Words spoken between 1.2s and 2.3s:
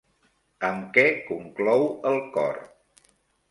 conclou el